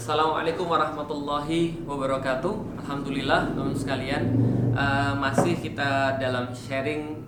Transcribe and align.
Assalamualaikum 0.00 0.64
warahmatullahi 0.64 1.76
wabarakatuh. 1.84 2.80
Alhamdulillah 2.80 3.52
teman 3.52 3.76
sekalian. 3.76 4.32
Uh, 4.72 5.12
Masih 5.12 5.52
kita 5.60 6.16
dalam 6.16 6.56
sharing 6.56 7.20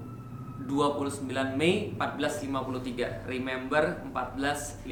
29 0.64 1.20
Mei 1.52 1.92
1453 2.00 3.28
Remember 3.28 4.00
1453 4.08 4.88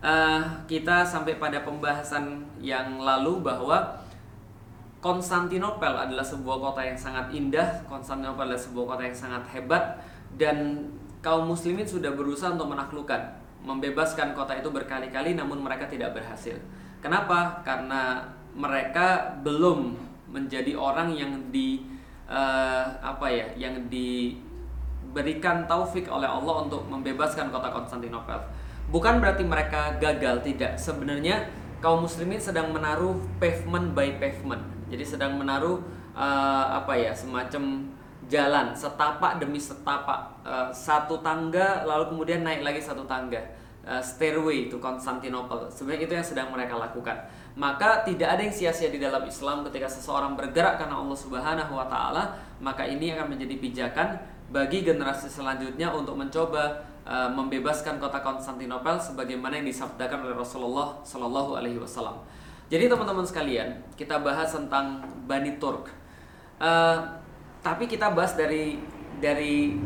uh, 0.00 0.64
Kita 0.64 1.04
sampai 1.04 1.36
pada 1.36 1.60
pembahasan 1.68 2.48
yang 2.64 2.96
lalu 2.96 3.44
bahwa 3.44 4.00
Konstantinopel 5.04 5.92
adalah 5.92 6.24
sebuah 6.24 6.64
kota 6.64 6.80
yang 6.80 6.96
sangat 6.96 7.28
indah 7.36 7.84
Konstantinopel 7.84 8.48
adalah 8.48 8.64
sebuah 8.64 8.96
kota 8.96 9.02
yang 9.04 9.18
sangat 9.28 9.44
hebat 9.52 10.00
Dan 10.32 10.88
kaum 11.20 11.44
muslimin 11.44 11.84
sudah 11.84 12.16
berusaha 12.16 12.56
untuk 12.56 12.72
menaklukkan 12.72 13.43
membebaskan 13.64 14.36
kota 14.36 14.60
itu 14.60 14.68
berkali-kali 14.68 15.34
namun 15.34 15.64
mereka 15.64 15.88
tidak 15.88 16.12
berhasil. 16.12 16.54
Kenapa? 17.00 17.64
Karena 17.64 18.20
mereka 18.54 19.40
belum 19.40 19.96
menjadi 20.28 20.76
orang 20.76 21.16
yang 21.16 21.32
di 21.48 21.82
uh, 22.28 22.86
apa 23.00 23.26
ya, 23.32 23.46
yang 23.56 23.88
diberikan 23.88 25.64
taufik 25.64 26.06
oleh 26.06 26.28
Allah 26.28 26.68
untuk 26.68 26.84
membebaskan 26.86 27.48
kota 27.48 27.72
Konstantinopel. 27.72 28.40
Bukan 28.92 29.18
berarti 29.18 29.42
mereka 29.42 29.96
gagal, 29.96 30.44
tidak. 30.44 30.76
Sebenarnya 30.76 31.48
kaum 31.80 32.04
muslimin 32.04 32.40
sedang 32.40 32.68
menaruh 32.68 33.16
pavement 33.40 33.96
by 33.96 34.20
pavement. 34.20 34.60
Jadi 34.92 35.04
sedang 35.04 35.40
menaruh 35.40 35.80
uh, 36.12 36.66
apa 36.78 36.92
ya, 37.00 37.16
semacam 37.16 37.88
jalan 38.28 38.72
setapak 38.72 39.36
demi 39.36 39.60
setapak 39.60 40.40
uh, 40.44 40.68
satu 40.72 41.20
tangga 41.20 41.84
lalu 41.84 42.16
kemudian 42.16 42.40
naik 42.40 42.64
lagi 42.64 42.80
satu 42.80 43.04
tangga 43.04 43.40
uh, 43.86 44.02
stairway 44.02 44.66
to 44.72 44.80
Constantinople 44.80 45.70
sebenarnya 45.70 46.04
itu 46.08 46.14
yang 46.16 46.26
sedang 46.26 46.48
mereka 46.50 46.76
lakukan 46.76 47.16
maka 47.54 48.02
tidak 48.02 48.34
ada 48.34 48.42
yang 48.42 48.54
sia-sia 48.54 48.90
di 48.90 48.98
dalam 48.98 49.22
Islam 49.24 49.62
ketika 49.70 49.86
seseorang 49.86 50.34
bergerak 50.34 50.80
karena 50.80 50.98
Allah 50.98 51.18
Subhanahu 51.18 51.72
wa 51.78 51.86
taala 51.86 52.34
maka 52.58 52.82
ini 52.82 53.14
akan 53.14 53.36
menjadi 53.36 53.54
pijakan 53.60 54.08
bagi 54.50 54.84
generasi 54.84 55.26
selanjutnya 55.30 55.90
untuk 55.90 56.14
mencoba 56.14 56.84
uh, 57.08 57.30
membebaskan 57.32 58.00
kota 58.00 58.20
Konstantinopel 58.20 59.00
sebagaimana 59.00 59.60
yang 59.60 59.68
disabdakan 59.68 60.28
oleh 60.28 60.36
Rasulullah 60.36 61.00
Shallallahu 61.04 61.56
alaihi 61.56 61.78
wasallam. 61.80 62.20
Jadi 62.72 62.88
teman-teman 62.88 63.26
sekalian, 63.28 63.76
kita 63.94 64.24
bahas 64.24 64.50
tentang 64.50 65.04
Bani 65.28 65.60
Turk. 65.60 65.92
Uh, 66.56 67.20
tapi 67.60 67.84
kita 67.84 68.12
bahas 68.12 68.36
dari 68.36 68.80
dari 69.20 69.76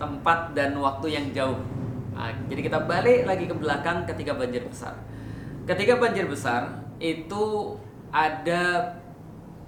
tempat 0.00 0.56
dan 0.56 0.74
waktu 0.80 1.06
yang 1.12 1.26
jauh. 1.32 1.60
Nah, 2.14 2.30
jadi 2.46 2.60
kita 2.70 2.78
balik 2.86 3.26
lagi 3.26 3.50
ke 3.50 3.54
belakang 3.58 4.06
ketika 4.06 4.38
banjir 4.38 4.62
besar. 4.62 4.94
Ketika 5.66 5.98
banjir 5.98 6.30
besar 6.30 6.86
itu 7.02 7.74
ada 8.14 8.94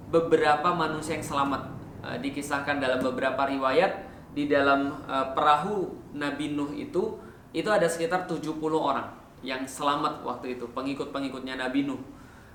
beberapa 0.07 0.71
manusia 0.71 1.19
yang 1.19 1.27
selamat 1.27 1.63
uh, 2.07 2.17
dikisahkan 2.23 2.79
dalam 2.79 3.03
beberapa 3.03 3.51
riwayat 3.51 4.07
di 4.31 4.47
dalam 4.47 5.03
uh, 5.11 5.35
perahu 5.35 5.91
Nabi 6.15 6.55
Nuh 6.55 6.71
itu 6.79 7.19
itu 7.51 7.67
ada 7.67 7.91
sekitar 7.91 8.31
70 8.31 8.63
orang 8.79 9.11
yang 9.43 9.67
selamat 9.67 10.23
waktu 10.23 10.61
itu 10.61 10.71
pengikut-pengikutnya 10.71 11.59
Nabi 11.59 11.83
Nuh. 11.83 11.99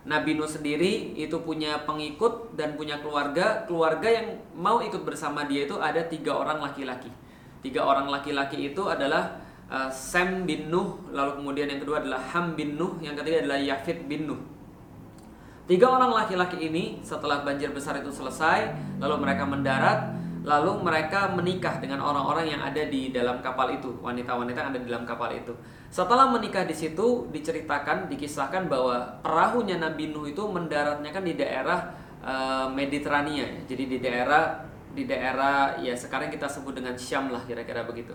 Nabi 0.07 0.33
Nuh 0.33 0.49
sendiri 0.49 1.13
itu 1.13 1.35
punya 1.43 1.83
pengikut 1.83 2.55
dan 2.55 2.73
punya 2.79 3.03
keluarga. 3.03 3.67
Keluarga 3.67 4.07
yang 4.07 4.39
mau 4.55 4.79
ikut 4.79 5.03
bersama 5.03 5.45
dia 5.45 5.67
itu 5.67 5.77
ada 5.77 6.01
tiga 6.07 6.39
orang 6.39 6.63
laki-laki. 6.63 7.11
Tiga 7.61 7.85
orang 7.85 8.09
laki-laki 8.09 8.73
itu 8.73 8.81
adalah 8.89 9.37
uh, 9.71 9.89
Sam 9.89 10.43
bin 10.43 10.67
Nuh, 10.67 10.99
lalu 11.15 11.39
kemudian 11.39 11.71
yang 11.71 11.79
kedua 11.79 12.03
adalah 12.03 12.19
Ham 12.35 12.53
bin 12.59 12.75
Nuh, 12.75 12.99
yang 12.99 13.15
ketiga 13.15 13.47
adalah 13.47 13.57
Yafid 13.57 14.05
bin 14.05 14.27
Nuh. 14.27 14.41
Tiga 15.65 15.87
orang 15.87 16.11
laki-laki 16.11 16.59
ini 16.67 16.99
setelah 16.99 17.47
banjir 17.47 17.71
besar 17.71 17.95
itu 18.03 18.11
selesai, 18.11 18.75
lalu 18.99 19.23
mereka 19.23 19.47
mendarat, 19.47 20.11
lalu 20.43 20.83
mereka 20.83 21.31
menikah 21.31 21.79
dengan 21.79 22.03
orang-orang 22.03 22.51
yang 22.51 22.59
ada 22.59 22.83
di 22.91 23.15
dalam 23.15 23.39
kapal 23.39 23.71
itu, 23.71 23.95
wanita-wanita 24.03 24.57
yang 24.57 24.69
ada 24.75 24.81
di 24.83 24.87
dalam 24.91 25.07
kapal 25.07 25.31
itu. 25.31 25.55
Setelah 25.87 26.27
menikah 26.27 26.67
di 26.67 26.75
situ 26.75 27.31
diceritakan, 27.31 28.11
dikisahkan 28.11 28.67
bahwa 28.67 29.23
perahunya 29.23 29.79
Nabi 29.79 30.11
Nuh 30.11 30.27
itu 30.27 30.43
mendaratnya 30.43 31.07
kan 31.07 31.23
di 31.23 31.39
daerah 31.39 31.95
uh, 32.19 32.67
Mediterania, 32.67 33.47
jadi 33.63 33.83
di 33.87 33.97
daerah 34.03 34.67
di 34.91 35.07
daerah 35.07 35.79
ya 35.79 35.95
sekarang 35.95 36.27
kita 36.27 36.51
sebut 36.51 36.75
dengan 36.75 36.99
Syam 36.99 37.31
lah 37.31 37.47
kira-kira 37.47 37.87
begitu. 37.87 38.11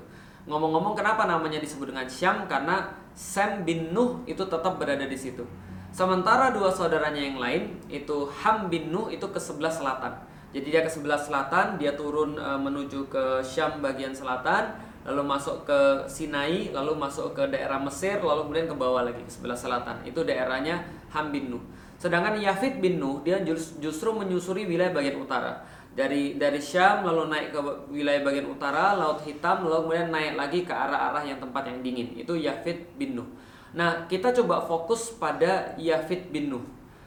Ngomong-ngomong 0.46 0.94
kenapa 0.94 1.26
namanya 1.26 1.58
disebut 1.58 1.90
dengan 1.90 2.06
Syam 2.06 2.46
karena 2.46 2.86
Sam 3.12 3.66
bin 3.66 3.90
Nuh 3.90 4.22
itu 4.30 4.46
tetap 4.46 4.78
berada 4.78 5.02
di 5.02 5.18
situ. 5.18 5.42
Sementara 5.90 6.54
dua 6.54 6.70
saudaranya 6.70 7.18
yang 7.18 7.42
lain 7.42 7.82
itu 7.90 8.28
Ham 8.42 8.70
bin 8.70 8.94
Nuh 8.94 9.10
itu 9.10 9.26
ke 9.26 9.40
sebelah 9.42 9.72
selatan. 9.72 10.12
Jadi 10.54 10.72
dia 10.72 10.86
ke 10.86 10.90
sebelah 10.92 11.18
selatan, 11.18 11.76
dia 11.76 11.98
turun 11.98 12.38
uh, 12.38 12.56
menuju 12.56 13.10
ke 13.10 13.42
Syam 13.42 13.82
bagian 13.82 14.14
selatan 14.14 14.86
lalu 15.06 15.22
masuk 15.22 15.62
ke 15.62 15.80
Sinai, 16.10 16.74
lalu 16.74 16.98
masuk 16.98 17.30
ke 17.30 17.46
daerah 17.46 17.78
Mesir, 17.78 18.18
lalu 18.18 18.50
kemudian 18.50 18.66
ke 18.66 18.74
bawah 18.74 19.06
lagi 19.06 19.22
ke 19.22 19.30
sebelah 19.30 19.54
selatan. 19.54 20.02
Itu 20.02 20.26
daerahnya 20.26 20.82
Ham 21.14 21.30
bin 21.30 21.54
Nuh. 21.54 21.62
Sedangkan 21.96 22.34
Yafid 22.36 22.82
bin 22.82 22.98
Nuh 22.98 23.22
dia 23.22 23.38
justru 23.78 24.10
menyusuri 24.10 24.66
wilayah 24.66 24.90
bagian 24.90 25.22
utara. 25.22 25.62
Dari 25.96 26.36
dari 26.36 26.60
Syam 26.60 27.08
lalu 27.08 27.32
naik 27.32 27.56
ke 27.56 27.60
wilayah 27.88 28.20
bagian 28.20 28.52
utara, 28.52 28.92
Laut 29.00 29.24
Hitam, 29.24 29.64
lalu 29.64 29.88
kemudian 29.88 30.12
naik 30.12 30.36
lagi 30.36 30.60
ke 30.68 30.72
arah-arah 30.76 31.24
yang 31.24 31.40
tempat 31.40 31.64
yang 31.72 31.80
dingin. 31.80 32.12
Itu 32.20 32.36
Yafid 32.36 33.00
bin 33.00 33.16
Nuh. 33.16 33.24
Nah, 33.72 34.04
kita 34.04 34.28
coba 34.36 34.60
fokus 34.60 35.16
pada 35.16 35.72
Yafid 35.80 36.28
bin 36.28 36.52
Nuh. 36.52 36.64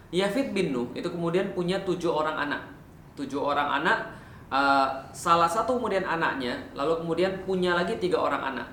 Yafid 0.09 0.57
bin 0.57 0.73
Nuh 0.73 0.89
itu 0.97 1.05
kemudian 1.05 1.53
punya 1.53 1.77
tujuh 1.85 2.09
orang 2.09 2.49
anak. 2.49 2.65
Tujuh 3.13 3.37
orang 3.37 3.85
anak 3.85 4.19
uh, 4.49 4.89
salah 5.13 5.47
satu 5.49 5.77
kemudian 5.77 6.03
anaknya 6.05 6.57
lalu 6.73 7.05
kemudian 7.05 7.31
punya 7.45 7.77
lagi 7.77 7.97
tiga 7.97 8.19
orang 8.19 8.53
anak 8.53 8.67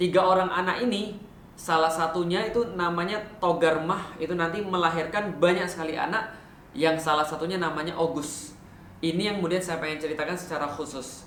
tiga 0.00 0.24
orang 0.24 0.48
anak 0.48 0.80
ini 0.80 1.20
salah 1.54 1.92
satunya 1.92 2.48
itu 2.48 2.72
namanya 2.72 3.20
Togarmah 3.36 4.16
itu 4.16 4.32
nanti 4.32 4.64
melahirkan 4.64 5.36
banyak 5.36 5.68
sekali 5.68 5.92
anak 5.92 6.32
yang 6.72 6.96
salah 6.96 7.24
satunya 7.24 7.60
namanya 7.60 7.92
Ogus 8.00 8.56
ini 9.00 9.28
yang 9.28 9.40
kemudian 9.40 9.60
saya 9.60 9.80
pengen 9.80 10.00
ceritakan 10.00 10.36
secara 10.36 10.68
khusus 10.68 11.24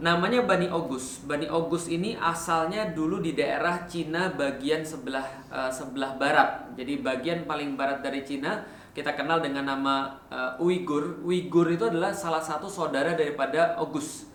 namanya 0.00 0.44
Bani 0.48 0.72
Ogus 0.72 1.20
Bani 1.28 1.44
Ogus 1.48 1.88
ini 1.92 2.16
asalnya 2.16 2.88
dulu 2.92 3.20
di 3.20 3.36
daerah 3.36 3.84
Cina 3.84 4.32
bagian 4.32 4.80
sebelah 4.80 5.28
uh, 5.52 5.68
sebelah 5.68 6.16
barat 6.16 6.72
jadi 6.76 7.04
bagian 7.04 7.44
paling 7.44 7.76
barat 7.76 8.00
dari 8.00 8.24
Cina 8.24 8.64
kita 8.90 9.14
kenal 9.14 9.38
dengan 9.38 9.70
nama 9.70 10.18
uh, 10.30 10.62
Uighur. 10.62 11.22
Uighur 11.22 11.70
itu 11.70 11.86
adalah 11.86 12.10
salah 12.10 12.42
satu 12.42 12.66
saudara 12.66 13.14
daripada 13.14 13.78
Ogus. 13.78 14.26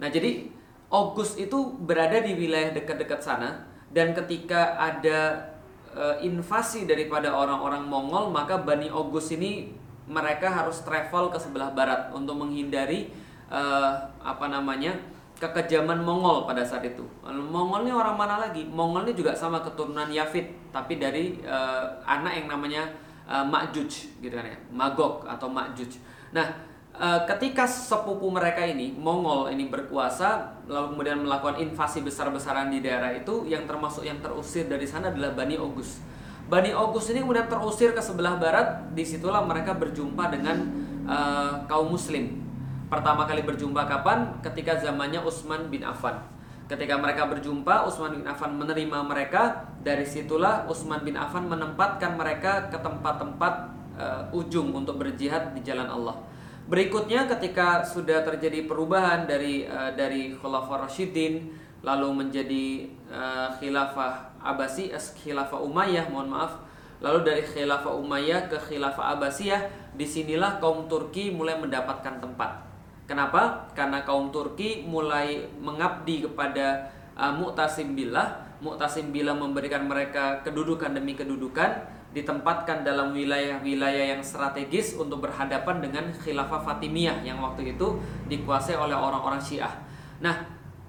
Nah, 0.00 0.08
jadi 0.08 0.48
Ogus 0.88 1.36
itu 1.36 1.76
berada 1.84 2.24
di 2.24 2.32
wilayah 2.32 2.72
dekat-dekat 2.72 3.20
sana 3.20 3.68
dan 3.92 4.16
ketika 4.16 4.80
ada 4.80 5.52
uh, 5.92 6.16
invasi 6.24 6.88
daripada 6.88 7.36
orang-orang 7.36 7.84
Mongol, 7.84 8.32
maka 8.32 8.56
Bani 8.56 8.88
Ogus 8.88 9.28
ini 9.36 9.76
mereka 10.08 10.48
harus 10.48 10.80
travel 10.82 11.28
ke 11.28 11.38
sebelah 11.38 11.70
barat 11.76 12.08
untuk 12.10 12.40
menghindari 12.40 13.12
uh, 13.52 13.92
apa 14.24 14.48
namanya? 14.48 14.96
kekejaman 15.38 16.02
Mongol 16.02 16.50
pada 16.50 16.66
saat 16.66 16.82
itu. 16.82 17.06
Mongol 17.22 17.86
ini 17.86 17.94
orang 17.94 18.18
mana 18.18 18.42
lagi? 18.42 18.66
Mongol 18.66 19.06
ini 19.06 19.14
juga 19.14 19.30
sama 19.38 19.62
keturunan 19.62 20.10
Yafid, 20.10 20.50
tapi 20.74 20.98
dari 20.98 21.38
uh, 21.46 21.94
anak 22.02 22.42
yang 22.42 22.50
namanya 22.50 22.82
uh, 23.30 23.46
Ma'juj 23.46 24.18
gitu 24.18 24.34
kan 24.34 24.42
ya, 24.42 24.58
Magog 24.74 25.22
atau 25.30 25.46
Ma'juj. 25.46 26.02
Nah, 26.34 26.42
uh, 26.90 27.22
ketika 27.22 27.64
sepupu 27.70 28.26
mereka 28.28 28.66
ini 28.66 28.90
Mongol 28.98 29.54
ini 29.54 29.70
berkuasa 29.70 30.58
lalu 30.66 30.98
kemudian 30.98 31.22
melakukan 31.22 31.62
invasi 31.62 32.02
besar-besaran 32.02 32.74
di 32.74 32.82
daerah 32.82 33.14
itu 33.14 33.46
yang 33.46 33.62
termasuk 33.64 34.02
yang 34.02 34.18
terusir 34.18 34.66
dari 34.66 34.84
sana 34.84 35.14
adalah 35.14 35.38
Bani 35.38 35.54
Ogus. 35.54 36.02
Bani 36.48 36.72
Ogus 36.72 37.12
ini 37.12 37.20
kemudian 37.20 37.44
terusir 37.44 37.92
ke 37.92 38.00
sebelah 38.00 38.40
barat, 38.40 38.80
di 38.96 39.04
situlah 39.04 39.44
mereka 39.44 39.76
berjumpa 39.76 40.32
dengan 40.32 40.64
uh, 41.04 41.60
kaum 41.68 41.92
muslim. 41.92 42.40
Pertama 42.88 43.28
kali 43.28 43.44
berjumpa 43.44 43.84
kapan? 43.84 44.40
Ketika 44.40 44.80
zamannya 44.80 45.20
Utsman 45.20 45.68
bin 45.68 45.84
Affan. 45.84 46.24
Ketika 46.64 46.96
mereka 46.96 47.28
berjumpa, 47.28 47.84
Utsman 47.84 48.16
bin 48.16 48.24
Affan 48.24 48.56
menerima 48.56 48.98
mereka. 49.04 49.68
Dari 49.84 50.08
situlah 50.08 50.64
Utsman 50.64 51.04
bin 51.04 51.20
Affan 51.20 51.52
menempatkan 51.52 52.16
mereka 52.16 52.72
ke 52.72 52.80
tempat-tempat 52.80 53.54
uh, 54.00 54.22
ujung 54.32 54.72
untuk 54.72 54.96
berjihad 54.96 55.52
di 55.52 55.60
jalan 55.60 55.84
Allah. 55.84 56.16
Berikutnya 56.64 57.28
ketika 57.28 57.84
sudah 57.84 58.24
terjadi 58.24 58.64
perubahan 58.64 59.28
dari 59.28 59.68
uh, 59.68 59.92
dari 59.92 60.32
Khulafaur 60.32 60.88
Rasyidin 60.88 61.48
lalu 61.84 62.08
menjadi 62.24 62.88
uh, 63.08 63.48
khilafah 63.56 64.27
Abbasi, 64.42 64.94
khilafah 64.94 65.60
Umayyah, 65.60 66.08
mohon 66.08 66.30
maaf. 66.30 66.62
Lalu 66.98 67.22
dari 67.22 67.42
khilafah 67.46 67.94
Umayyah 67.94 68.50
ke 68.50 68.58
khilafah 68.58 69.18
Abbasiyah, 69.18 69.94
di 69.94 70.06
sinilah 70.06 70.58
kaum 70.58 70.90
Turki 70.90 71.30
mulai 71.30 71.58
mendapatkan 71.58 72.18
tempat 72.18 72.68
Kenapa? 73.08 73.64
Karena 73.72 74.04
kaum 74.04 74.28
Turki 74.28 74.84
mulai 74.84 75.48
mengabdi 75.56 76.28
kepada 76.28 76.92
uh, 77.16 77.32
Mu'tasim 77.32 77.96
Billah. 77.96 78.44
Mu'tasim 78.60 79.08
Billah 79.16 79.32
memberikan 79.32 79.88
mereka 79.88 80.44
kedudukan 80.44 80.92
demi 80.92 81.16
kedudukan. 81.16 81.96
ditempatkan 82.08 82.88
dalam 82.88 83.12
wilayah-wilayah 83.12 84.16
yang 84.16 84.24
strategis 84.24 84.96
untuk 84.96 85.28
berhadapan 85.28 85.84
dengan 85.84 86.08
khilafah 86.16 86.64
Fatimiyah 86.64 87.20
yang 87.20 87.36
waktu 87.36 87.76
itu 87.76 88.00
dikuasai 88.32 88.80
oleh 88.80 88.96
orang-orang 88.96 89.36
Syiah. 89.36 89.76
Nah, 90.24 90.40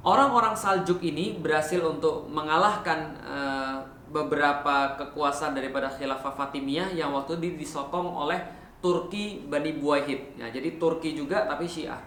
orang-orang 0.04 0.56
Saljuk 0.56 1.04
ini 1.04 1.36
berhasil 1.40 1.80
untuk 1.84 2.28
mengalahkan 2.32 3.20
uh, 3.24 3.78
beberapa 4.10 4.98
kekuasaan 4.98 5.54
daripada 5.54 5.92
khilafah 5.92 6.34
Fatimiyah 6.34 6.90
yang 6.98 7.14
waktu 7.14 7.38
itu 7.38 7.62
disokong 7.62 8.10
oleh 8.10 8.42
Turki 8.80 9.44
Bani 9.46 9.76
Buaihid. 9.78 10.40
Ya, 10.40 10.48
jadi 10.50 10.80
Turki 10.80 11.14
juga 11.14 11.46
tapi 11.46 11.68
Syiah. 11.68 12.00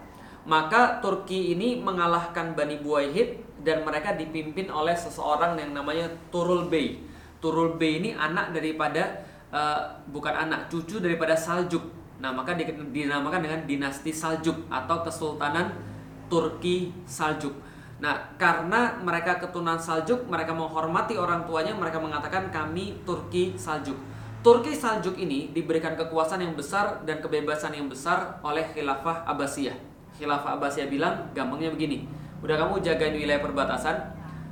Maka 0.43 0.99
Turki 0.99 1.55
ini 1.55 1.79
mengalahkan 1.79 2.57
Bani 2.57 2.81
Buaihid 2.83 3.63
dan 3.63 3.87
mereka 3.87 4.11
dipimpin 4.19 4.67
oleh 4.67 4.91
seseorang 4.91 5.55
yang 5.55 5.71
namanya 5.71 6.11
Turul 6.33 6.67
Bey. 6.67 6.99
Turul 7.39 7.79
Bey 7.79 8.03
ini 8.03 8.09
anak 8.11 8.51
daripada 8.51 9.23
uh, 9.53 10.03
bukan 10.11 10.35
anak, 10.35 10.67
cucu 10.67 10.99
daripada 10.99 11.37
Saljuk. 11.39 11.87
Nah, 12.19 12.35
maka 12.35 12.55
dinamakan 12.59 13.39
dengan 13.39 13.61
dinasti 13.63 14.11
Saljuk 14.11 14.67
atau 14.67 14.99
Kesultanan 15.07 15.71
Turki 16.27 16.91
Saljuk. 17.07 17.55
Nah, 18.03 18.35
karena 18.35 18.99
mereka 18.99 19.39
keturunan 19.39 19.79
Saljuk, 19.79 20.27
mereka 20.27 20.51
menghormati 20.51 21.15
orang 21.15 21.47
tuanya, 21.47 21.71
mereka 21.71 22.03
mengatakan 22.03 22.51
kami 22.51 22.99
Turki 23.07 23.55
Saljuk. 23.55 23.95
Turki 24.43 24.75
Saljuk 24.75 25.15
ini 25.15 25.55
diberikan 25.55 25.95
kekuasaan 25.95 26.43
yang 26.43 26.51
besar 26.51 26.99
dan 27.07 27.23
kebebasan 27.23 27.71
yang 27.71 27.87
besar 27.87 28.43
oleh 28.43 28.67
Khilafah 28.75 29.23
Abbasiyah. 29.23 29.79
Khilafah 30.19 30.59
Abbasiyah 30.59 30.91
bilang, 30.91 31.31
gampangnya 31.31 31.71
begini, 31.71 32.03
udah 32.43 32.59
kamu 32.59 32.83
jagain 32.83 33.15
wilayah 33.15 33.39
perbatasan, 33.39 33.95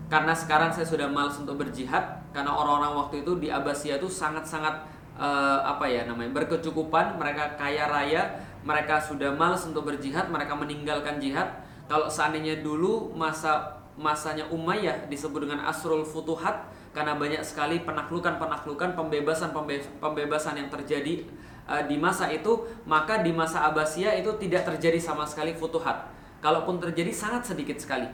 karena 0.08 0.32
sekarang 0.32 0.72
saya 0.72 0.88
sudah 0.88 1.12
malas 1.12 1.36
untuk 1.36 1.60
berjihad, 1.60 2.24
karena 2.32 2.56
orang-orang 2.56 3.04
waktu 3.04 3.20
itu 3.20 3.36
di 3.36 3.52
Abbasiyah 3.52 4.00
itu 4.00 4.08
sangat-sangat 4.08 4.88
uh, 5.20 5.60
apa 5.68 5.92
ya 5.92 6.08
namanya 6.08 6.40
berkecukupan, 6.40 7.20
mereka 7.20 7.60
kaya 7.60 7.92
raya, 7.92 8.32
mereka 8.64 8.96
sudah 9.04 9.36
malas 9.36 9.68
untuk 9.68 9.92
berjihad, 9.92 10.32
mereka 10.32 10.56
meninggalkan 10.56 11.20
jihad, 11.20 11.52
kalau 11.92 12.08
seandainya 12.08 12.64
dulu 12.64 13.12
masa 13.12 13.84
masanya 14.00 14.48
Umayyah 14.48 15.12
disebut 15.12 15.44
dengan 15.44 15.68
Asrul 15.68 16.08
Futuhat 16.08 16.72
karena 16.96 17.20
banyak 17.20 17.44
sekali 17.44 17.84
penaklukan-penaklukan 17.84 18.96
pembebasan-pembebasan 18.96 20.56
yang 20.56 20.72
terjadi 20.72 21.28
uh, 21.68 21.84
di 21.84 22.00
masa 22.00 22.32
itu, 22.32 22.64
maka 22.88 23.20
di 23.20 23.36
masa 23.36 23.68
Abbasiyah 23.68 24.16
itu 24.16 24.32
tidak 24.40 24.64
terjadi 24.72 25.04
sama 25.04 25.28
sekali 25.28 25.52
futuhat. 25.52 26.08
Kalaupun 26.40 26.80
terjadi 26.80 27.12
sangat 27.12 27.52
sedikit 27.52 27.76
sekali. 27.76 28.08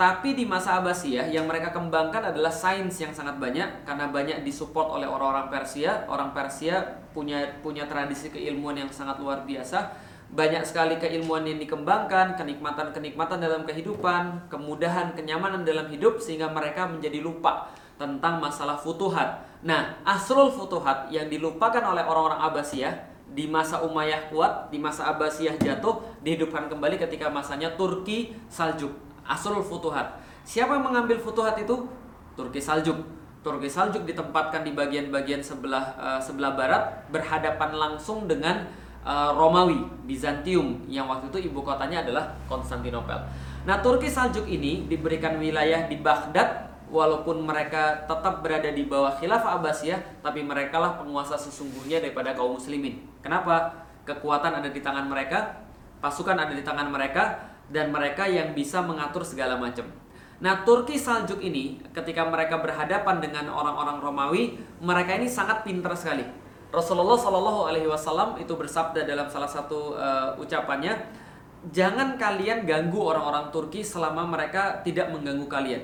Tapi 0.00 0.32
di 0.32 0.48
masa 0.48 0.80
Abbasiyah 0.80 1.28
yang 1.28 1.44
mereka 1.44 1.76
kembangkan 1.76 2.32
adalah 2.32 2.48
sains 2.48 2.96
yang 3.04 3.12
sangat 3.12 3.36
banyak 3.36 3.84
karena 3.84 4.08
banyak 4.08 4.40
disupport 4.48 4.96
oleh 4.96 5.04
orang-orang 5.04 5.52
Persia. 5.52 6.08
Orang 6.08 6.32
Persia 6.32 7.04
punya 7.12 7.60
punya 7.60 7.84
tradisi 7.84 8.32
keilmuan 8.32 8.80
yang 8.80 8.88
sangat 8.88 9.20
luar 9.20 9.44
biasa 9.44 10.08
banyak 10.30 10.62
sekali 10.62 10.94
keilmuan 10.94 11.42
yang 11.42 11.58
dikembangkan, 11.58 12.38
kenikmatan-kenikmatan 12.38 13.42
dalam 13.42 13.66
kehidupan, 13.66 14.46
kemudahan, 14.46 15.10
kenyamanan 15.18 15.66
dalam 15.66 15.90
hidup 15.90 16.22
sehingga 16.22 16.46
mereka 16.46 16.86
menjadi 16.86 17.18
lupa 17.18 17.66
tentang 17.98 18.38
masalah 18.38 18.78
futuhat. 18.78 19.42
Nah, 19.66 19.98
asrul 20.06 20.54
futuhat 20.54 21.10
yang 21.10 21.26
dilupakan 21.26 21.82
oleh 21.82 22.06
orang-orang 22.06 22.40
Abbasiyah 22.46 22.94
di 23.30 23.50
masa 23.50 23.82
Umayyah 23.82 24.30
kuat, 24.30 24.70
di 24.70 24.78
masa 24.78 25.10
Abbasiyah 25.10 25.58
jatuh, 25.58 25.98
dihidupkan 26.22 26.70
kembali 26.70 26.96
ketika 26.96 27.26
masanya 27.26 27.74
Turki 27.74 28.32
Saljuk. 28.46 28.94
Asrul 29.26 29.66
futuhat. 29.66 30.22
Siapa 30.46 30.78
yang 30.78 30.86
mengambil 30.86 31.18
futuhat 31.18 31.58
itu? 31.58 31.90
Turki 32.38 32.62
Saljuk. 32.62 33.02
Turki 33.42 33.66
Saljuk 33.66 34.06
ditempatkan 34.06 34.62
di 34.62 34.72
bagian-bagian 34.72 35.42
sebelah 35.42 35.96
uh, 35.98 36.20
sebelah 36.20 36.54
barat 36.56 37.08
berhadapan 37.08 37.72
langsung 37.76 38.24
dengan 38.28 38.68
uh, 39.04 39.32
Romawi, 39.32 39.80
Bizantium 40.04 40.84
yang 40.90 41.08
waktu 41.08 41.32
itu 41.32 41.50
ibu 41.50 41.60
kotanya 41.64 42.04
adalah 42.04 42.34
Konstantinopel. 42.50 43.20
Nah, 43.64 43.76
Turki 43.84 44.08
Saljuk 44.08 44.48
ini 44.48 44.88
diberikan 44.88 45.36
wilayah 45.36 45.84
di 45.84 46.00
Baghdad 46.00 46.72
walaupun 46.90 47.44
mereka 47.44 48.08
tetap 48.08 48.42
berada 48.42 48.72
di 48.72 48.88
bawah 48.88 49.14
khilafah 49.20 49.60
Abbasiyah, 49.60 50.24
tapi 50.24 50.42
mereka 50.42 50.80
lah 50.80 50.98
penguasa 50.98 51.38
sesungguhnya 51.38 52.02
daripada 52.02 52.34
kaum 52.34 52.58
muslimin. 52.58 52.98
Kenapa? 53.22 53.86
Kekuatan 54.08 54.58
ada 54.58 54.68
di 54.72 54.80
tangan 54.80 55.06
mereka, 55.06 55.60
pasukan 56.02 56.34
ada 56.34 56.50
di 56.50 56.64
tangan 56.64 56.88
mereka, 56.90 57.52
dan 57.70 57.94
mereka 57.94 58.26
yang 58.26 58.56
bisa 58.56 58.82
mengatur 58.82 59.22
segala 59.22 59.54
macam. 59.54 59.86
Nah, 60.40 60.64
Turki 60.64 60.96
Saljuk 60.96 61.38
ini 61.44 61.78
ketika 61.92 62.24
mereka 62.24 62.58
berhadapan 62.58 63.20
dengan 63.20 63.52
orang-orang 63.52 64.00
Romawi, 64.00 64.56
mereka 64.80 65.20
ini 65.20 65.28
sangat 65.28 65.62
pintar 65.68 65.92
sekali 65.94 66.39
Rasulullah 66.70 67.18
Shallallahu 67.18 67.66
Alaihi 67.66 67.90
Wasallam 67.90 68.38
itu 68.38 68.54
bersabda 68.54 69.02
dalam 69.02 69.26
salah 69.26 69.50
satu 69.50 69.98
uh, 69.98 70.38
ucapannya, 70.38 70.94
jangan 71.74 72.14
kalian 72.14 72.62
ganggu 72.62 73.02
orang-orang 73.02 73.50
Turki 73.50 73.82
selama 73.82 74.22
mereka 74.22 74.78
tidak 74.86 75.10
mengganggu 75.10 75.50
kalian. 75.50 75.82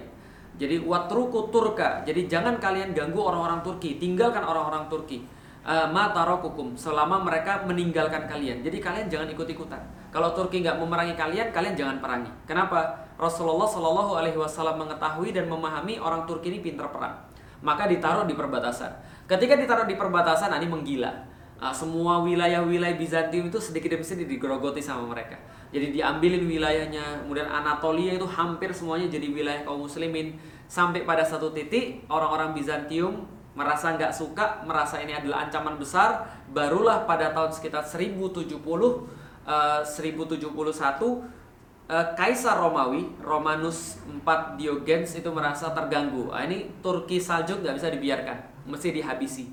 Jadi 0.57 0.81
watruku 0.81 1.53
turka. 1.53 2.01
Jadi 2.07 2.31
jangan 2.31 2.57
kalian 2.57 2.97
ganggu 2.97 3.21
orang-orang 3.21 3.61
Turki, 3.61 4.01
tinggalkan 4.01 4.41
orang-orang 4.41 4.89
Turki. 4.89 5.21
Uh, 5.67 5.83
eh, 5.83 5.89
matarokukum 5.91 6.79
selama 6.79 7.19
mereka 7.27 7.67
meninggalkan 7.67 8.31
kalian. 8.31 8.63
Jadi 8.63 8.79
kalian 8.79 9.11
jangan 9.11 9.27
ikut-ikutan. 9.35 9.83
Kalau 10.15 10.31
Turki 10.39 10.63
nggak 10.63 10.79
memerangi 10.79 11.19
kalian, 11.19 11.51
kalian 11.51 11.75
jangan 11.75 11.99
perangi. 11.99 12.31
Kenapa? 12.47 13.11
Rasulullah 13.19 13.67
Shallallahu 13.67 14.15
Alaihi 14.15 14.39
Wasallam 14.39 14.87
mengetahui 14.87 15.35
dan 15.35 15.51
memahami 15.51 15.99
orang 15.99 16.23
Turki 16.31 16.55
ini 16.55 16.63
pintar 16.63 16.95
perang. 16.95 17.19
Maka 17.67 17.91
ditaruh 17.91 18.31
di 18.31 18.39
perbatasan. 18.39 19.16
Ketika 19.27 19.59
ditaruh 19.59 19.91
di 19.91 19.99
perbatasan, 19.99 20.55
ini 20.55 20.71
menggila. 20.71 21.11
Uh, 21.59 21.75
semua 21.75 22.23
wilayah-wilayah 22.23 22.95
Bizantium 22.95 23.51
itu 23.51 23.59
sedikit 23.59 23.91
demi 23.91 24.07
sedikit 24.07 24.31
digerogoti 24.31 24.79
sama 24.79 25.03
mereka. 25.11 25.35
Jadi 25.75 25.99
diambilin 25.99 26.47
wilayahnya, 26.47 27.27
kemudian 27.27 27.51
Anatolia 27.51 28.15
itu 28.15 28.29
hampir 28.29 28.71
semuanya 28.71 29.11
jadi 29.11 29.27
wilayah 29.27 29.67
kaum 29.67 29.83
muslimin. 29.83 30.39
Sampai 30.71 31.03
pada 31.03 31.27
satu 31.27 31.51
titik 31.51 32.07
orang-orang 32.07 32.55
Bizantium 32.55 33.27
merasa 33.59 33.99
nggak 33.99 34.15
suka, 34.15 34.63
merasa 34.63 35.03
ini 35.03 35.19
adalah 35.19 35.51
ancaman 35.51 35.75
besar. 35.75 36.23
Barulah 36.55 37.03
pada 37.03 37.35
tahun 37.35 37.51
sekitar 37.51 37.83
1070, 37.83 38.63
uh, 38.63 39.83
1071 39.83 40.55
uh, 40.55 41.23
Kaisar 42.15 42.63
Romawi, 42.63 43.11
Romanus 43.19 43.99
IV 44.07 44.29
Diogenes 44.55 45.19
itu 45.19 45.31
merasa 45.35 45.75
terganggu. 45.75 46.31
Nah, 46.31 46.47
ini 46.47 46.71
Turki 46.79 47.19
Saljuk 47.19 47.67
nggak 47.67 47.75
bisa 47.75 47.91
dibiarkan 47.91 48.56
mesti 48.67 48.93
dihabisi. 48.93 49.51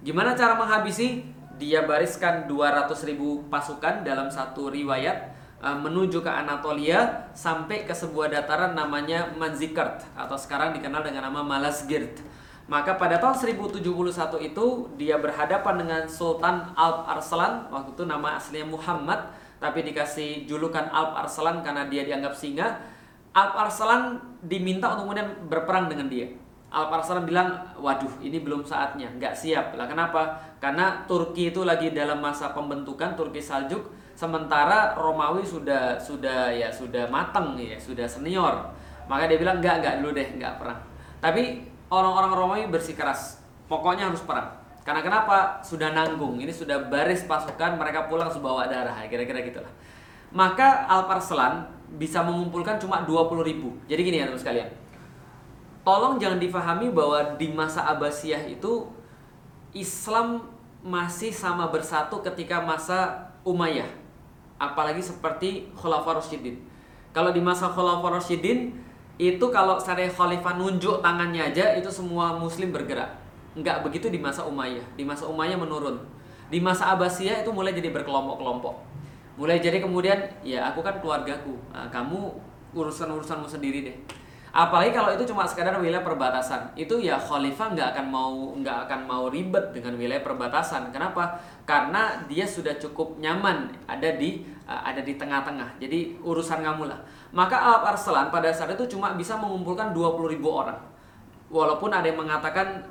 Gimana 0.00 0.32
cara 0.36 0.56
menghabisi? 0.56 1.24
Dia 1.60 1.84
bariskan 1.84 2.48
200 2.48 2.88
ribu 3.04 3.44
pasukan 3.52 4.00
dalam 4.00 4.32
satu 4.32 4.72
riwayat 4.72 5.36
uh, 5.60 5.76
menuju 5.76 6.24
ke 6.24 6.30
Anatolia 6.32 7.28
sampai 7.36 7.84
ke 7.84 7.92
sebuah 7.92 8.32
dataran 8.32 8.72
namanya 8.72 9.28
Manzikert 9.36 10.00
atau 10.16 10.36
sekarang 10.40 10.72
dikenal 10.72 11.04
dengan 11.04 11.28
nama 11.28 11.44
Malazgirt. 11.44 12.24
Maka 12.70 12.94
pada 12.94 13.18
tahun 13.18 13.34
1071 13.34 13.82
itu 14.46 14.66
dia 14.94 15.18
berhadapan 15.18 15.74
dengan 15.74 16.02
Sultan 16.06 16.70
Alp 16.78 17.02
Arslan, 17.02 17.66
waktu 17.66 17.98
itu 17.98 18.06
nama 18.06 18.38
aslinya 18.38 18.70
Muhammad, 18.70 19.26
tapi 19.58 19.82
dikasih 19.82 20.46
julukan 20.46 20.86
Alp 20.94 21.18
Arslan 21.18 21.66
karena 21.66 21.90
dia 21.90 22.06
dianggap 22.06 22.30
singa. 22.38 22.78
Alp 23.34 23.58
Arslan 23.58 24.22
diminta 24.46 24.86
untuk 24.94 25.10
kemudian 25.10 25.50
berperang 25.50 25.90
dengan 25.90 26.06
dia. 26.06 26.30
Al-Farsalam 26.70 27.26
bilang, 27.26 27.50
waduh 27.82 28.22
ini 28.22 28.38
belum 28.46 28.62
saatnya, 28.62 29.10
nggak 29.18 29.34
siap. 29.34 29.74
Lah 29.74 29.90
kenapa? 29.90 30.38
Karena 30.62 31.02
Turki 31.02 31.50
itu 31.50 31.66
lagi 31.66 31.90
dalam 31.90 32.22
masa 32.22 32.54
pembentukan 32.54 33.18
Turki 33.18 33.42
Saljuk, 33.42 33.90
sementara 34.14 34.94
Romawi 34.94 35.42
sudah 35.42 35.98
sudah 35.98 36.54
ya 36.54 36.70
sudah 36.70 37.10
matang 37.10 37.58
ya, 37.58 37.74
sudah 37.74 38.06
senior. 38.06 38.70
Maka 39.10 39.26
dia 39.26 39.42
bilang 39.42 39.58
nggak 39.58 39.82
nggak 39.82 39.94
dulu 39.98 40.10
deh, 40.14 40.28
nggak 40.38 40.62
perang. 40.62 40.78
Tapi 41.18 41.66
orang-orang 41.90 42.32
Romawi 42.38 42.62
bersikeras, 42.70 43.42
pokoknya 43.66 44.06
harus 44.06 44.22
perang. 44.22 44.54
Karena 44.86 45.02
kenapa? 45.02 45.58
Sudah 45.66 45.90
nanggung, 45.90 46.38
ini 46.38 46.54
sudah 46.54 46.86
baris 46.86 47.26
pasukan, 47.26 47.82
mereka 47.82 48.06
pulang 48.06 48.30
sebawa 48.30 48.70
darah, 48.70 48.94
kira-kira 49.10 49.42
gitulah. 49.42 49.70
Maka 50.30 50.86
Al-Parslan 50.86 51.66
bisa 51.98 52.22
mengumpulkan 52.22 52.78
cuma 52.78 53.02
20 53.02 53.42
ribu. 53.42 53.74
Jadi 53.90 54.00
gini 54.06 54.22
ya 54.22 54.30
teman 54.30 54.38
sekalian 54.38 54.89
tolong 55.82 56.20
jangan 56.20 56.40
difahami 56.40 56.92
bahwa 56.92 57.36
di 57.40 57.48
masa 57.52 57.88
Abbasiyah 57.88 58.44
itu 58.48 58.88
Islam 59.72 60.44
masih 60.80 61.30
sama 61.30 61.68
bersatu 61.68 62.20
ketika 62.24 62.60
masa 62.60 63.30
Umayyah. 63.44 63.88
Apalagi 64.60 65.00
seperti 65.00 65.72
Khulafaur 65.72 66.20
Rasyidin. 66.20 66.60
Kalau 67.16 67.32
di 67.32 67.40
masa 67.40 67.72
Khulafaur 67.72 68.20
Rasyidin 68.20 68.76
itu 69.20 69.46
kalau 69.52 69.76
saya 69.76 70.08
khalifah 70.08 70.56
nunjuk 70.56 71.04
tangannya 71.04 71.52
aja 71.52 71.76
itu 71.76 71.88
semua 71.88 72.36
muslim 72.36 72.72
bergerak. 72.72 73.20
Enggak 73.56 73.84
begitu 73.84 74.08
di 74.12 74.20
masa 74.20 74.44
Umayyah. 74.44 74.84
Di 74.96 75.04
masa 75.04 75.28
Umayyah 75.28 75.56
menurun. 75.56 76.00
Di 76.52 76.60
masa 76.60 76.92
Abbasiyah 76.92 77.44
itu 77.44 77.50
mulai 77.52 77.72
jadi 77.72 77.88
berkelompok-kelompok. 77.92 78.74
Mulai 79.40 79.62
jadi 79.62 79.80
kemudian 79.80 80.18
ya 80.44 80.68
aku 80.68 80.84
kan 80.84 81.00
keluargaku. 81.00 81.56
Nah, 81.72 81.88
kamu 81.88 82.36
urusan-urusanmu 82.76 83.48
sendiri 83.48 83.82
deh 83.82 84.19
Apalagi 84.50 84.90
kalau 84.90 85.14
itu 85.14 85.30
cuma 85.30 85.46
sekadar 85.46 85.78
wilayah 85.78 86.02
perbatasan, 86.02 86.74
itu 86.74 86.98
ya 86.98 87.14
khalifah 87.14 87.70
nggak 87.70 87.88
akan 87.94 88.06
mau 88.10 88.34
nggak 88.58 88.76
akan 88.90 89.00
mau 89.06 89.24
ribet 89.30 89.70
dengan 89.70 89.94
wilayah 89.94 90.26
perbatasan. 90.26 90.90
Kenapa? 90.90 91.38
Karena 91.62 92.26
dia 92.26 92.42
sudah 92.42 92.74
cukup 92.82 93.14
nyaman 93.22 93.70
ada 93.86 94.10
di 94.18 94.42
uh, 94.66 94.82
ada 94.82 95.06
di 95.06 95.14
tengah-tengah. 95.14 95.78
Jadi 95.78 96.18
urusan 96.18 96.66
kamu 96.66 96.90
lah. 96.90 96.98
Maka 97.30 97.62
Al 97.62 97.94
Arslan 97.94 98.34
pada 98.34 98.50
saat 98.50 98.74
itu 98.74 98.98
cuma 98.98 99.14
bisa 99.14 99.38
mengumpulkan 99.38 99.94
20 99.94 100.34
ribu 100.34 100.50
orang. 100.50 100.82
Walaupun 101.46 101.94
ada 101.94 102.10
yang 102.10 102.18
mengatakan 102.18 102.82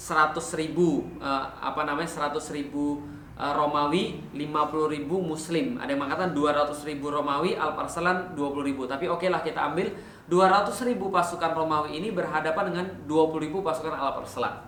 100 0.00 0.32
ribu 0.56 1.04
uh, 1.20 1.44
apa 1.60 1.84
namanya 1.84 2.08
100 2.08 2.40
ribu 2.56 3.04
uh, 3.36 3.52
Romawi 3.52 4.32
50 4.32 4.96
ribu 4.96 5.20
Muslim 5.20 5.76
ada 5.76 5.92
yang 5.92 6.00
mengatakan 6.00 6.32
200 6.32 6.72
ribu 6.88 7.12
Romawi 7.12 7.52
Al 7.52 7.76
Arslan 7.76 8.32
20 8.32 8.68
ribu 8.68 8.88
tapi 8.88 9.12
oke 9.12 9.28
lah 9.28 9.44
kita 9.44 9.60
ambil 9.72 9.92
200 10.30 10.86
ribu 10.86 11.10
pasukan 11.10 11.58
Romawi 11.58 11.98
ini 11.98 12.14
berhadapan 12.14 12.70
dengan 12.70 12.86
20 13.10 13.44
ribu 13.50 13.66
pasukan 13.66 13.90
Alp 13.90 14.22
Arslan. 14.22 14.62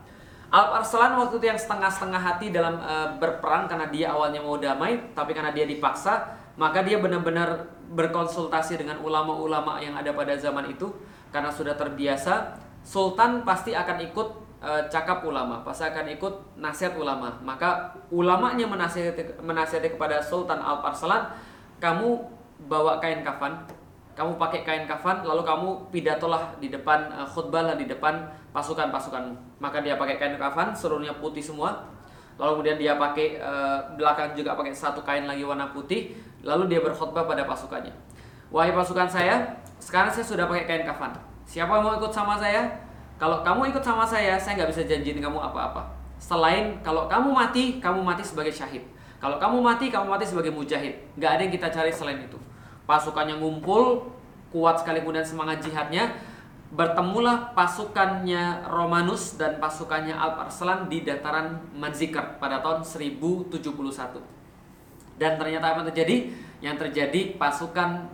Alp 0.50 0.70
Arslan 0.82 1.14
waktu 1.22 1.38
itu 1.38 1.46
yang 1.46 1.56
setengah-setengah 1.56 2.18
hati 2.18 2.50
dalam 2.50 2.82
e, 2.82 2.94
berperang 3.22 3.70
karena 3.70 3.86
dia 3.86 4.10
awalnya 4.10 4.42
mau 4.42 4.58
damai, 4.58 5.14
tapi 5.14 5.30
karena 5.32 5.54
dia 5.54 5.62
dipaksa, 5.62 6.34
maka 6.58 6.82
dia 6.82 6.98
benar-benar 6.98 7.78
berkonsultasi 7.94 8.82
dengan 8.82 8.98
ulama-ulama 9.06 9.78
yang 9.78 9.94
ada 9.94 10.10
pada 10.10 10.34
zaman 10.34 10.66
itu 10.66 10.90
karena 11.30 11.54
sudah 11.54 11.78
terbiasa. 11.78 12.58
Sultan 12.82 13.46
pasti 13.46 13.70
akan 13.70 14.02
ikut 14.02 14.28
e, 14.58 14.70
cakap 14.90 15.22
ulama, 15.22 15.62
pasti 15.62 15.86
akan 15.86 16.10
ikut 16.10 16.58
nasihat 16.58 16.98
ulama. 16.98 17.38
Maka 17.38 17.94
ulamanya 18.10 18.66
menasihati, 18.66 19.38
menasihati 19.38 19.94
kepada 19.94 20.18
Sultan 20.18 20.58
Alp 20.58 20.82
Arslan, 20.82 21.38
kamu 21.78 22.18
bawa 22.66 22.98
kain 22.98 23.22
kafan, 23.22 23.62
kamu 24.22 24.38
pakai 24.38 24.62
kain 24.62 24.84
kafan 24.86 25.26
lalu 25.26 25.42
kamu 25.42 25.68
pidatolah 25.90 26.54
di 26.62 26.70
depan 26.70 27.10
uh, 27.10 27.26
khutbah 27.26 27.66
lah 27.66 27.74
di 27.74 27.90
depan 27.90 28.22
pasukan-pasukan. 28.54 29.34
Maka 29.58 29.82
dia 29.82 29.98
pakai 29.98 30.14
kain 30.14 30.38
kafan 30.38 30.70
seluruhnya 30.70 31.10
putih 31.18 31.42
semua. 31.42 31.90
Lalu 32.38 32.62
kemudian 32.62 32.78
dia 32.78 32.94
pakai 32.94 33.42
uh, 33.42 33.82
belakang 33.98 34.38
juga 34.38 34.54
pakai 34.54 34.70
satu 34.70 35.02
kain 35.02 35.26
lagi 35.26 35.42
warna 35.42 35.74
putih. 35.74 36.14
Lalu 36.46 36.70
dia 36.70 36.78
berkhutbah 36.78 37.26
pada 37.26 37.42
pasukannya. 37.42 37.90
Wahai 38.54 38.70
pasukan 38.70 39.10
saya 39.10 39.58
sekarang 39.82 40.14
saya 40.14 40.22
sudah 40.22 40.46
pakai 40.46 40.70
kain 40.70 40.84
kafan. 40.86 41.10
Siapa 41.42 41.74
yang 41.74 41.82
mau 41.82 41.98
ikut 41.98 42.14
sama 42.14 42.38
saya? 42.38 42.70
Kalau 43.18 43.42
kamu 43.42 43.74
ikut 43.74 43.82
sama 43.82 44.06
saya 44.06 44.38
saya 44.38 44.54
nggak 44.54 44.70
bisa 44.70 44.86
janjiin 44.86 45.18
kamu 45.18 45.42
apa-apa. 45.50 45.82
Selain 46.22 46.78
kalau 46.86 47.10
kamu 47.10 47.34
mati 47.34 47.82
kamu 47.82 47.98
mati 47.98 48.22
sebagai 48.22 48.54
syahid. 48.54 48.86
Kalau 49.18 49.42
kamu 49.42 49.58
mati 49.58 49.90
kamu 49.90 50.06
mati 50.06 50.30
sebagai 50.30 50.54
mujahid. 50.54 50.94
Nggak 51.18 51.30
ada 51.34 51.40
yang 51.42 51.52
kita 51.58 51.66
cari 51.74 51.90
selain 51.90 52.22
itu 52.22 52.38
pasukannya 52.92 53.40
ngumpul 53.40 54.12
kuat 54.52 54.84
sekali 54.84 55.00
kemudian 55.00 55.24
semangat 55.24 55.64
jihadnya 55.64 56.12
bertemulah 56.68 57.56
pasukannya 57.56 58.68
Romanus 58.68 59.40
dan 59.40 59.56
pasukannya 59.56 60.12
Alp 60.12 60.44
Arslan 60.44 60.92
di 60.92 61.00
dataran 61.00 61.72
Manzikert 61.72 62.36
pada 62.36 62.60
tahun 62.60 62.84
1071 62.84 64.32
dan 65.20 65.36
ternyata 65.36 65.72
apa 65.72 65.78
yang 65.84 65.88
terjadi? 65.92 66.16
Yang 66.62 66.76
terjadi 66.88 67.20
pasukan 67.36 68.08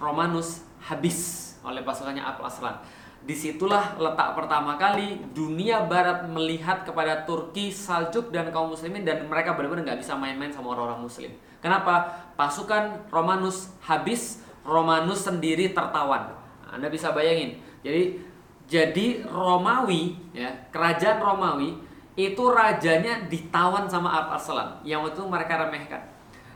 Romanus 0.00 0.64
habis 0.80 1.52
oleh 1.60 1.84
pasukannya 1.84 2.24
Alp 2.24 2.40
Arslan 2.40 2.80
di 3.20 3.36
situlah 3.36 4.00
letak 4.00 4.32
pertama 4.32 4.80
kali 4.80 5.20
dunia 5.36 5.84
barat 5.84 6.24
melihat 6.24 6.88
kepada 6.88 7.28
Turki, 7.28 7.68
Saljuk 7.68 8.32
dan 8.32 8.48
kaum 8.48 8.72
muslimin 8.72 9.04
dan 9.04 9.28
mereka 9.28 9.52
benar-benar 9.52 9.92
nggak 9.92 10.00
bisa 10.00 10.16
main-main 10.16 10.48
sama 10.48 10.72
orang-orang 10.72 11.04
muslim. 11.04 11.30
Kenapa? 11.60 12.08
Pasukan 12.40 13.04
Romanus 13.12 13.76
habis, 13.84 14.40
Romanus 14.64 15.28
sendiri 15.28 15.76
tertawan. 15.76 16.32
Anda 16.64 16.88
bisa 16.88 17.12
bayangin. 17.12 17.60
Jadi 17.84 18.24
jadi 18.70 19.26
Romawi 19.28 20.16
ya, 20.32 20.48
kerajaan 20.72 21.20
Romawi 21.20 21.76
itu 22.16 22.44
rajanya 22.48 23.28
ditawan 23.28 23.84
sama 23.84 24.08
Alp 24.16 24.40
Arslan 24.40 24.80
yang 24.80 25.04
itu 25.04 25.20
mereka 25.28 25.60
remehkan. 25.68 26.00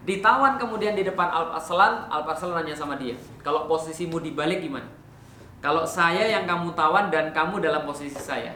Ditawan 0.08 0.56
kemudian 0.56 0.96
di 0.96 1.04
depan 1.04 1.28
Alp 1.28 1.60
Arslan, 1.60 2.08
Alp 2.08 2.24
Arslan 2.24 2.64
nanya 2.64 2.72
sama 2.72 2.96
dia, 2.96 3.12
"Kalau 3.44 3.68
posisimu 3.68 4.22
dibalik 4.22 4.64
gimana?" 4.64 5.03
Kalau 5.64 5.88
saya 5.88 6.28
yang 6.28 6.44
kamu 6.44 6.76
tawan 6.76 7.08
dan 7.08 7.32
kamu 7.32 7.64
dalam 7.64 7.88
posisi 7.88 8.20
saya. 8.20 8.52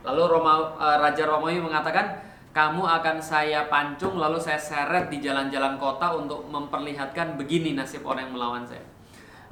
Lalu 0.00 0.24
Roma, 0.24 0.72
uh, 0.72 0.96
Raja 0.96 1.28
Romawi 1.28 1.60
mengatakan, 1.60 2.16
kamu 2.56 2.80
akan 2.80 3.20
saya 3.20 3.68
pancung 3.68 4.16
lalu 4.16 4.40
saya 4.40 4.56
seret 4.56 5.12
di 5.12 5.20
jalan-jalan 5.20 5.76
kota 5.76 6.16
untuk 6.16 6.48
memperlihatkan 6.48 7.36
begini 7.36 7.76
nasib 7.76 8.08
orang 8.08 8.24
yang 8.24 8.40
melawan 8.40 8.64
saya. 8.64 8.80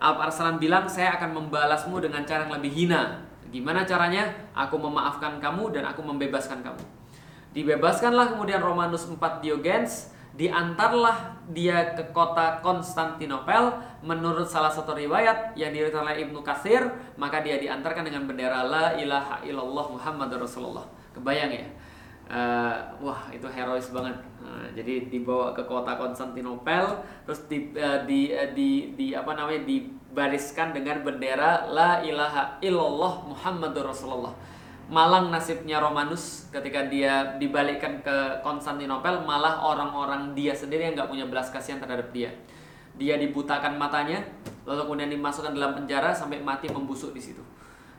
Alp 0.01 0.17
Arslan 0.17 0.57
bilang, 0.57 0.89
saya 0.89 1.21
akan 1.21 1.37
membalasmu 1.37 2.01
dengan 2.01 2.25
cara 2.25 2.49
yang 2.49 2.57
lebih 2.57 2.73
hina. 2.73 3.21
Gimana 3.53 3.85
caranya? 3.85 4.25
Aku 4.57 4.81
memaafkan 4.81 5.37
kamu 5.45 5.77
dan 5.77 5.85
aku 5.93 6.01
membebaskan 6.01 6.65
kamu. 6.65 6.81
Dibebaskanlah 7.53 8.33
kemudian 8.33 8.65
Romanus 8.65 9.05
IV 9.05 9.21
Diogenes 9.45 10.17
diantarlah 10.39 11.43
dia 11.51 11.99
ke 11.99 12.15
kota 12.15 12.63
Konstantinopel 12.63 13.75
menurut 14.07 14.47
salah 14.47 14.71
satu 14.71 14.95
riwayat 14.95 15.59
yang 15.59 15.75
diriwayatkan 15.75 16.07
oleh 16.07 16.23
Ibnu 16.23 16.47
Katsir 16.47 16.87
maka 17.19 17.43
dia 17.43 17.59
diantarkan 17.59 18.07
dengan 18.07 18.31
bendera 18.31 18.63
la 18.63 18.95
ilaha 18.95 19.43
illallah 19.43 19.87
Muhammad 19.91 20.31
Rasulullah. 20.39 20.87
Kebayang 21.11 21.51
ya? 21.51 21.67
Uh, 22.29 22.77
wah 23.03 23.33
itu 23.35 23.49
herois 23.51 23.89
banget. 23.91 24.15
Uh, 24.39 24.69
jadi 24.79 25.11
dibawa 25.11 25.51
ke 25.57 25.67
kota 25.67 25.99
Konstantinopel 25.99 27.03
terus 27.27 27.43
di, 27.51 27.75
uh, 27.75 28.07
di, 28.07 28.31
uh, 28.31 28.53
di 28.55 28.95
di 28.95 29.07
apa 29.19 29.35
namanya 29.35 29.67
dibariskan 29.67 30.71
dengan 30.71 31.03
bendera 31.03 31.67
la 31.67 32.05
ilaha 32.05 32.63
illallah 32.63 33.27
Muhammad 33.27 33.75
Rasulullah 33.75 34.37
malang 34.89 35.29
nasibnya 35.29 35.85
Romanus 35.85 36.49
ketika 36.49 36.89
dia 36.89 37.37
dibalikkan 37.37 38.01
ke 38.01 38.41
Konstantinopel 38.41 39.21
malah 39.23 39.61
orang-orang 39.61 40.33
dia 40.33 40.57
sendiri 40.57 40.89
yang 40.89 40.97
nggak 40.97 41.13
punya 41.13 41.29
belas 41.29 41.53
kasihan 41.53 41.77
terhadap 41.79 42.09
dia. 42.11 42.33
Dia 42.97 43.21
dibutakan 43.21 43.77
matanya 43.77 44.25
lalu 44.65 44.89
kemudian 44.89 45.13
dimasukkan 45.13 45.53
dalam 45.53 45.77
penjara 45.77 46.11
sampai 46.17 46.41
mati 46.41 46.73
membusuk 46.73 47.13
di 47.13 47.21
situ. 47.21 47.45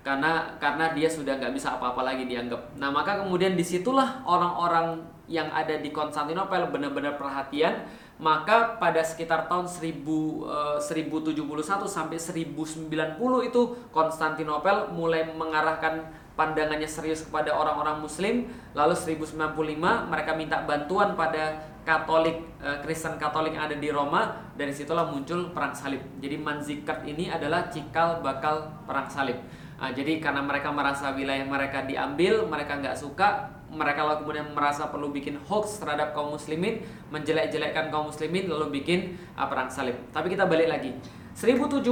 Karena 0.02 0.58
karena 0.58 0.90
dia 0.98 1.06
sudah 1.06 1.38
nggak 1.38 1.54
bisa 1.54 1.78
apa-apa 1.78 2.02
lagi 2.02 2.26
dianggap. 2.26 2.74
Nah 2.82 2.90
maka 2.90 3.22
kemudian 3.22 3.54
di 3.54 3.62
situlah 3.62 4.26
orang-orang 4.26 5.06
yang 5.30 5.54
ada 5.54 5.78
di 5.78 5.94
Konstantinopel 5.94 6.74
benar-benar 6.74 7.16
perhatian. 7.22 7.86
Maka 8.20 8.76
pada 8.76 9.00
sekitar 9.00 9.48
tahun 9.48 9.64
1000, 9.64 10.04
uh, 10.44 10.76
1071 10.76 11.88
sampai 11.88 12.20
1090 12.20 13.16
itu 13.48 13.62
Konstantinopel 13.96 14.92
mulai 14.92 15.24
mengarahkan 15.32 16.04
pandangannya 16.40 16.88
serius 16.88 17.28
kepada 17.28 17.52
orang-orang 17.52 18.00
muslim 18.00 18.48
lalu 18.72 18.96
1095 18.96 19.76
mereka 20.08 20.32
minta 20.40 20.64
bantuan 20.64 21.20
pada 21.20 21.60
Katolik 21.84 22.40
eh, 22.64 22.80
Kristen 22.80 23.20
Katolik 23.20 23.60
yang 23.60 23.68
ada 23.68 23.76
di 23.76 23.92
Roma 23.92 24.48
dari 24.56 24.72
situlah 24.72 25.10
muncul 25.10 25.52
perang 25.52 25.76
salib. 25.76 26.00
Jadi 26.24 26.38
Manzikert 26.40 27.04
ini 27.04 27.28
adalah 27.28 27.68
cikal 27.68 28.24
bakal 28.24 28.72
perang 28.88 29.10
salib. 29.12 29.36
Nah, 29.80 29.92
jadi 29.96 30.20
karena 30.20 30.44
mereka 30.44 30.70
merasa 30.70 31.12
wilayah 31.16 31.44
mereka 31.48 31.88
diambil 31.88 32.46
mereka 32.48 32.78
nggak 32.78 32.96
suka 33.00 33.60
mereka 33.72 34.02
lalu 34.02 34.26
kemudian 34.26 34.50
merasa 34.52 34.90
perlu 34.90 35.14
bikin 35.14 35.40
hoax 35.46 35.78
terhadap 35.80 36.12
kaum 36.12 36.34
muslimin 36.34 36.82
menjelek-jelekkan 37.14 37.94
kaum 37.94 38.10
muslimin 38.10 38.50
lalu 38.50 38.82
bikin 38.82 39.16
uh, 39.38 39.46
perang 39.46 39.70
salib. 39.70 39.96
Tapi 40.10 40.34
kita 40.34 40.50
balik 40.50 40.68
lagi 40.68 40.92
1071 41.40 41.88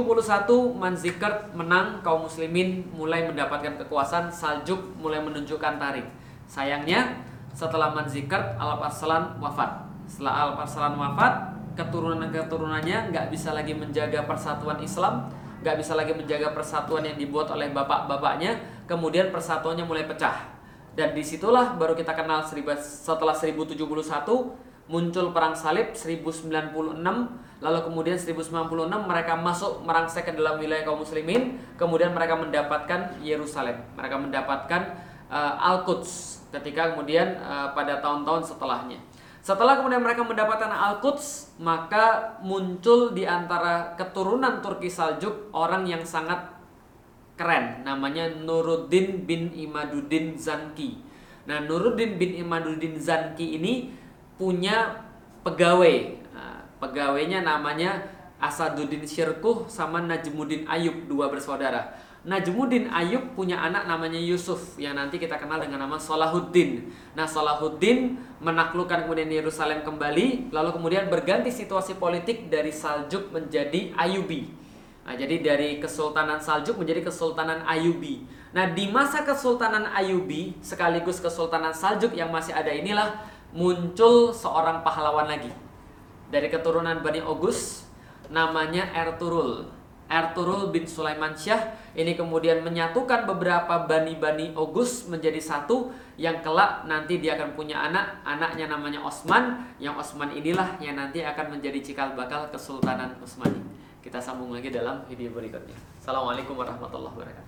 Manzikert 0.76 1.56
menang, 1.56 2.04
kaum 2.04 2.28
muslimin 2.28 2.84
mulai 2.92 3.24
mendapatkan 3.24 3.80
kekuasaan, 3.80 4.28
Saljuk 4.28 4.76
mulai 5.00 5.24
menunjukkan 5.24 5.80
tarik. 5.80 6.04
Sayangnya 6.44 7.16
setelah 7.56 7.96
Manzikert 7.96 8.60
Al 8.60 8.76
Arslan 8.76 9.40
wafat. 9.40 9.88
Setelah 10.04 10.52
Al 10.52 10.52
Arslan 10.60 11.00
wafat, 11.00 11.56
keturunan-keturunannya 11.80 13.08
nggak 13.08 13.32
bisa 13.32 13.56
lagi 13.56 13.72
menjaga 13.72 14.28
persatuan 14.28 14.84
Islam, 14.84 15.32
nggak 15.64 15.80
bisa 15.80 15.96
lagi 15.96 16.12
menjaga 16.12 16.52
persatuan 16.52 17.08
yang 17.08 17.16
dibuat 17.16 17.48
oleh 17.48 17.72
bapak-bapaknya, 17.72 18.84
kemudian 18.84 19.32
persatuannya 19.32 19.88
mulai 19.88 20.04
pecah. 20.04 20.44
Dan 20.92 21.16
di 21.16 21.24
situlah 21.24 21.72
baru 21.72 21.96
kita 21.96 22.12
kenal 22.12 22.44
setelah 22.44 23.32
1071 23.32 23.80
muncul 24.88 25.36
perang 25.36 25.52
salib 25.52 25.92
1096 25.92 26.48
lalu 27.58 27.78
kemudian 27.84 28.16
1096 28.16 28.88
mereka 28.88 29.36
masuk 29.36 29.84
merangsek 29.84 30.24
ke 30.24 30.32
dalam 30.32 30.56
wilayah 30.56 30.88
kaum 30.88 31.04
muslimin 31.04 31.60
kemudian 31.76 32.16
mereka 32.16 32.34
mendapatkan 32.38 33.20
Yerusalem. 33.20 33.76
Mereka 33.94 34.16
mendapatkan 34.16 34.82
uh, 35.28 35.54
Al-Quds 35.60 36.42
ketika 36.54 36.96
kemudian 36.96 37.36
uh, 37.42 37.76
pada 37.76 38.00
tahun-tahun 38.00 38.48
setelahnya. 38.48 38.98
Setelah 39.44 39.80
kemudian 39.80 40.04
mereka 40.04 40.22
mendapatkan 40.24 40.70
Al-Quds 40.70 41.56
maka 41.60 42.36
muncul 42.44 43.12
di 43.12 43.24
antara 43.24 43.96
keturunan 43.96 44.60
Turki 44.60 44.92
Saljuk 44.92 45.50
orang 45.52 45.88
yang 45.88 46.04
sangat 46.04 46.52
keren. 47.38 47.82
Namanya 47.86 48.28
Nuruddin 48.28 49.24
bin 49.24 49.50
Imaduddin 49.54 50.34
Zanki. 50.38 51.00
Nah 51.48 51.64
Nuruddin 51.64 52.20
bin 52.20 52.38
Imaduddin 52.38 52.98
Zanki 53.00 53.56
ini 53.56 53.94
punya 54.38 55.04
pegawai. 55.42 56.22
Nah, 56.32 56.62
pegawainya 56.78 57.42
namanya 57.42 58.06
Asaduddin 58.38 59.02
Syirkuh 59.02 59.66
sama 59.66 59.98
Najmuddin 60.06 60.64
Ayub, 60.70 61.10
dua 61.10 61.26
bersaudara. 61.26 61.90
Najmuddin 62.22 62.90
Ayub 62.90 63.34
punya 63.34 63.58
anak 63.58 63.86
namanya 63.86 64.18
Yusuf 64.18 64.78
yang 64.78 64.94
nanti 64.94 65.18
kita 65.18 65.38
kenal 65.38 65.58
dengan 65.58 65.82
nama 65.82 65.98
Salahuddin. 65.98 66.86
Nah, 67.18 67.26
Salahuddin 67.26 68.18
menaklukkan 68.38 69.06
kemudian 69.06 69.26
Yerusalem 69.26 69.82
kembali, 69.82 70.54
lalu 70.54 70.70
kemudian 70.70 71.10
berganti 71.10 71.50
situasi 71.50 71.98
politik 71.98 72.46
dari 72.46 72.70
Saljuk 72.70 73.34
menjadi 73.34 73.90
Ayubi. 73.98 74.50
Nah, 75.08 75.16
jadi 75.16 75.40
dari 75.40 75.80
Kesultanan 75.80 76.36
Saljuk 76.38 76.76
menjadi 76.76 77.06
Kesultanan 77.06 77.64
Ayubi. 77.64 78.28
Nah, 78.52 78.70
di 78.76 78.92
masa 78.92 79.24
Kesultanan 79.24 79.88
Ayubi 79.88 80.58
sekaligus 80.60 81.22
Kesultanan 81.22 81.72
Saljuk 81.72 82.12
yang 82.12 82.28
masih 82.28 82.52
ada 82.52 82.68
inilah 82.68 83.24
muncul 83.52 84.34
seorang 84.34 84.84
pahlawan 84.84 85.28
lagi. 85.28 85.52
Dari 86.28 86.52
keturunan 86.52 87.00
Bani 87.00 87.24
Ogus 87.24 87.88
namanya 88.28 88.88
Erturul. 88.92 89.70
Ertugrul 90.08 90.72
bin 90.72 90.88
Sulaiman 90.88 91.36
Syah 91.36 91.76
ini 91.92 92.16
kemudian 92.16 92.64
menyatukan 92.64 93.28
beberapa 93.28 93.84
bani-bani 93.84 94.56
Ogus 94.56 95.04
menjadi 95.08 95.40
satu. 95.40 95.92
Yang 96.16 96.42
kelak 96.48 96.88
nanti 96.88 97.20
dia 97.20 97.36
akan 97.36 97.52
punya 97.52 97.88
anak. 97.88 98.24
Anaknya 98.24 98.72
namanya 98.72 99.04
Osman. 99.04 99.68
Yang 99.76 100.00
Osman 100.00 100.32
inilah 100.32 100.80
yang 100.80 100.96
nanti 100.96 101.20
akan 101.20 101.60
menjadi 101.60 101.80
cikal 101.84 102.16
bakal 102.16 102.48
Kesultanan 102.48 103.16
Utsmani 103.20 103.78
kita 104.08 104.24
sambung 104.24 104.56
lagi 104.56 104.72
dalam 104.72 105.04
video 105.04 105.28
berikutnya. 105.36 105.76
Assalamualaikum 106.00 106.56
warahmatullahi 106.56 107.12
wabarakatuh 107.12 107.47